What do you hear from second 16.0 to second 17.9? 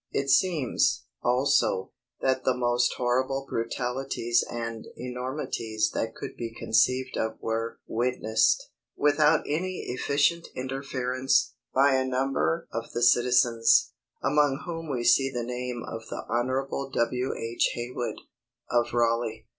the Hon. W. H.